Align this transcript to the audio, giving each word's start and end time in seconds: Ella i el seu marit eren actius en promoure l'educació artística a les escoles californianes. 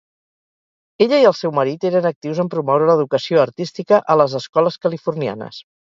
Ella 1.05 1.19
i 1.23 1.27
el 1.31 1.35
seu 1.39 1.51
marit 1.57 1.85
eren 1.91 2.07
actius 2.11 2.41
en 2.45 2.49
promoure 2.55 2.87
l'educació 2.93 3.43
artística 3.45 4.01
a 4.15 4.17
les 4.23 4.37
escoles 4.41 4.83
californianes. 4.87 5.63